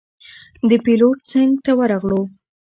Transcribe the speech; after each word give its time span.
د 0.69 0.71
پېلوټ 0.85 1.17
څنګ 1.31 1.51
ته 1.65 1.71
ورغلو. 1.79 2.21